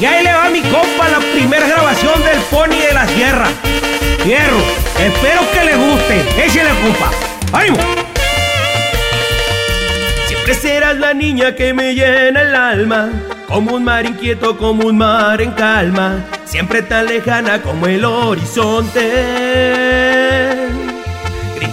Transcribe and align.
Y 0.00 0.04
ahí 0.04 0.22
le 0.22 0.32
va 0.32 0.48
mi 0.48 0.60
compa 0.62 1.08
la 1.08 1.18
primera 1.32 1.66
grabación 1.66 2.22
del 2.22 2.38
Pony 2.50 2.78
de 2.86 2.94
la 2.94 3.04
Sierra. 3.08 3.48
Fierro, 4.22 4.58
espero 4.96 5.40
que 5.52 5.64
le 5.64 5.74
guste. 5.74 6.44
Échale, 6.44 6.70
compa. 6.82 7.10
¡Ánimo! 7.52 7.78
Siempre 10.26 10.54
serás 10.54 10.96
la 10.98 11.14
niña 11.14 11.56
que 11.56 11.74
me 11.74 11.94
llena 11.94 12.42
el 12.42 12.54
alma. 12.54 13.10
Como 13.48 13.74
un 13.74 13.82
mar 13.82 14.06
inquieto, 14.06 14.56
como 14.56 14.86
un 14.86 14.98
mar 14.98 15.42
en 15.42 15.50
calma. 15.50 16.24
Siempre 16.44 16.82
tan 16.82 17.06
lejana 17.06 17.60
como 17.60 17.88
el 17.88 18.04
horizonte. 18.04 19.02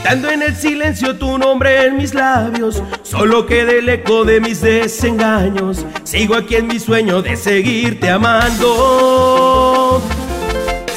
Gritando 0.06 0.30
en 0.30 0.44
el 0.44 0.56
silencio 0.56 1.16
tu 1.16 1.36
nombre 1.40 1.88
en 1.88 1.98
mis 1.98 2.14
labios. 2.14 2.84
Solo 3.02 3.48
queda 3.48 3.72
el 3.72 3.90
eco 3.90 4.24
de 4.24 4.40
mis 4.40 4.62
desengaños. 4.62 5.84
Sigo 6.04 6.36
aquí 6.36 6.58
en 6.58 6.68
mi 6.68 6.80
sueño 6.80 7.24
de 7.24 7.36
seguirte 7.36 8.12
amando. 8.12 10.04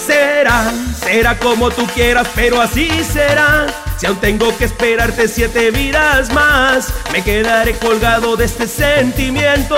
Será, 0.07 0.71
será 0.95 1.39
como 1.39 1.71
tú 1.71 1.87
quieras, 1.95 2.29
pero 2.35 2.61
así 2.61 2.91
será. 3.03 3.88
Si 3.99 4.07
aún 4.07 4.17
tengo 4.19 4.57
que 4.57 4.65
esperarte 4.67 5.27
siete 5.27 5.73
vidas 5.73 6.33
más, 6.33 6.95
me 7.13 7.25
quedaré 7.25 7.73
colgado 7.79 8.37
de 8.37 8.45
este 8.45 8.69
sentimiento. 8.69 9.75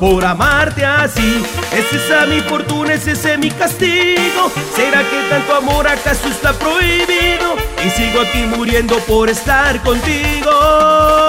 Por 0.00 0.24
amarte 0.24 0.82
así, 0.82 1.44
es 1.70 1.92
esa 1.92 2.24
mi 2.24 2.40
fortuna, 2.40 2.94
es 2.94 3.06
ese 3.06 3.36
mi 3.36 3.50
castigo. 3.50 4.50
¿Será 4.74 5.00
que 5.00 5.28
tanto 5.28 5.54
amor 5.54 5.86
acaso 5.86 6.28
está 6.28 6.54
prohibido? 6.54 7.56
Y 7.84 7.90
sigo 7.90 8.22
aquí 8.22 8.46
muriendo 8.56 8.96
por 9.00 9.28
estar 9.28 9.82
contigo. 9.82 11.25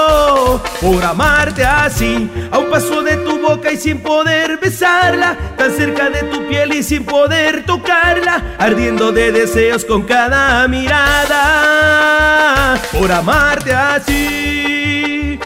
Por 0.81 1.03
amarte 1.03 1.65
así, 1.65 2.29
a 2.51 2.57
un 2.59 2.69
paso 2.69 3.01
de 3.01 3.17
tu 3.17 3.39
boca 3.39 3.71
y 3.71 3.77
sin 3.77 3.99
poder 3.99 4.57
besarla, 4.57 5.35
tan 5.57 5.71
cerca 5.71 6.09
de 6.09 6.23
tu 6.23 6.47
piel 6.47 6.73
y 6.73 6.83
sin 6.83 7.03
poder 7.05 7.65
tocarla, 7.65 8.55
ardiendo 8.57 9.11
de 9.11 9.31
deseos 9.31 9.83
con 9.85 10.03
cada 10.03 10.67
mirada 10.67 11.97
por 12.91 13.11
amarte 13.11 13.73
así, 13.73 15.39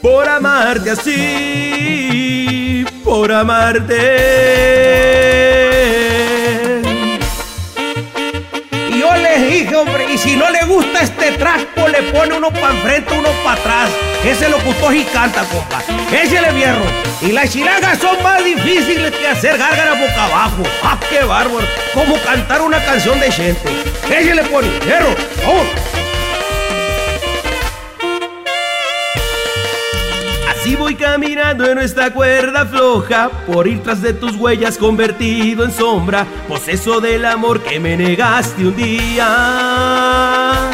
por 0.00 0.28
amarte 0.28 0.90
así, 0.90 2.84
por 3.04 3.32
amarte. 3.32 4.91
Y 10.12 10.18
si 10.18 10.36
no 10.36 10.50
le 10.50 10.64
gusta 10.66 11.00
este 11.00 11.32
traspo, 11.32 11.88
le 11.88 12.02
pone 12.12 12.34
uno 12.34 12.50
para 12.50 12.74
enfrente, 12.74 13.14
uno 13.14 13.30
para 13.44 13.60
atrás. 13.60 13.90
Ese 14.24 14.48
locutor 14.48 14.94
y 14.94 15.04
canta, 15.04 15.44
compa. 15.44 15.82
Échale 16.12 16.52
vierro. 16.52 16.84
Y 17.22 17.32
las 17.32 17.50
chilagas 17.50 17.98
son 17.98 18.22
más 18.22 18.44
difíciles 18.44 19.12
que 19.12 19.28
hacer 19.28 19.56
gárgara 19.56 19.94
boca 19.94 20.24
abajo. 20.24 20.62
¡Ah, 20.82 20.98
qué 21.08 21.24
bárbaro! 21.24 21.66
Como 21.94 22.16
cantar 22.22 22.60
una 22.60 22.84
canción 22.84 23.18
de 23.20 23.30
gente. 23.30 23.68
Échale, 24.10 24.42
pone, 24.44 24.68
hierro, 24.84 25.14
vamos. 25.46 25.66
Caminando 31.12 31.70
en 31.70 31.78
esta 31.78 32.10
cuerda 32.10 32.64
floja, 32.64 33.28
por 33.46 33.68
ir 33.68 33.82
tras 33.82 34.00
de 34.00 34.14
tus 34.14 34.34
huellas 34.34 34.78
convertido 34.78 35.62
en 35.62 35.70
sombra, 35.70 36.24
poseso 36.48 37.02
del 37.02 37.26
amor 37.26 37.60
que 37.60 37.78
me 37.78 37.98
negaste 37.98 38.64
un 38.66 38.74
día. 38.74 40.70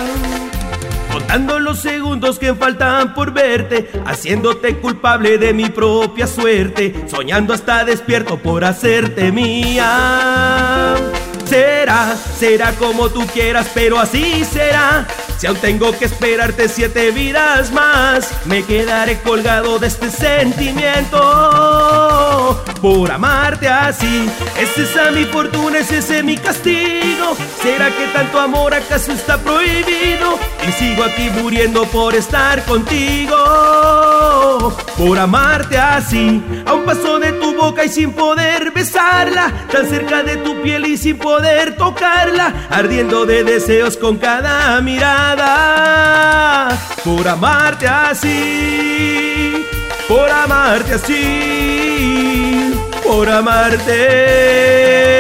Contando 1.13 1.59
los 1.59 1.81
segundos 1.81 2.39
que 2.39 2.55
faltan 2.55 3.15
por 3.15 3.33
verte, 3.33 3.91
haciéndote 4.07 4.77
culpable 4.77 5.39
de 5.39 5.53
mi 5.53 5.71
propia 5.71 6.29
suerte, 6.29 6.95
soñando 7.09 7.53
hasta 7.53 7.85
despierto 7.85 8.39
por 8.39 8.65
hacerte 8.65 9.33
mía. 9.33 10.95
Será, 11.47 12.15
será 12.15 12.71
como 12.75 13.09
tú 13.09 13.27
quieras, 13.27 13.69
pero 13.75 13.99
así 13.99 14.45
será. 14.45 15.05
Si 15.39 15.47
aún 15.47 15.57
tengo 15.59 15.97
que 15.97 16.07
esperarte 16.07 16.69
siete 16.69 17.13
vidas 17.13 17.71
más, 17.71 18.29
me 18.47 18.65
quedaré 18.65 19.21
colgado 19.21 19.79
de 19.79 19.87
este 19.87 20.11
sentimiento. 20.11 21.17
Por 22.83 23.13
amarte 23.13 23.69
así, 23.69 24.29
es 24.59 24.77
esa 24.77 25.13
mi 25.13 25.25
fortuna, 25.27 25.79
es 25.79 25.93
ese 25.93 26.25
mi 26.25 26.37
castigo. 26.37 27.37
¿Será 27.63 27.87
que 27.87 28.09
tanto 28.13 28.41
amor 28.41 28.75
acaso 28.75 29.13
está 29.13 29.39
prohibido? 29.39 30.41
Y 30.69 30.73
sigo 30.73 31.05
aquí 31.05 31.31
muriendo 31.31 31.85
por 31.85 32.17
estar 32.17 32.65
contigo. 32.65 33.37
Por 34.97 35.19
amarte 35.19 35.79
así, 35.79 36.43
a 36.67 36.75
un 36.75 36.85
paso 36.85 37.19
de 37.19 37.33
tu 37.33 37.55
boca 37.55 37.85
y 37.85 37.89
sin 37.89 38.13
poder 38.13 38.73
besarla, 38.73 39.53
tan 39.71 39.89
cerca 39.89 40.23
de 40.23 40.39
tu 40.39 40.61
piel 40.63 40.87
y 40.87 40.97
sin 40.97 41.19
poder 41.19 41.77
tocarla, 41.77 42.67
ardiendo 42.69 43.25
de 43.27 43.45
deseos 43.45 43.97
con 43.97 44.17
cada 44.17 44.81
mirada. 44.81 45.49
Por 47.05 47.29
amarte 47.29 47.87
así, 47.87 49.65
por 50.09 50.29
amarte 50.31 50.95
así, 50.95 52.75
por 53.05 53.29
amarte. 53.29 55.18